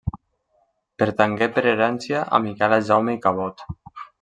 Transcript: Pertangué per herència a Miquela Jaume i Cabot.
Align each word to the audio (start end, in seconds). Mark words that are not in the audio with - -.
Pertangué 1.01 1.49
per 1.59 1.63
herència 1.73 2.23
a 2.39 2.41
Miquela 2.47 2.83
Jaume 2.91 3.17
i 3.19 3.23
Cabot. 3.29 3.65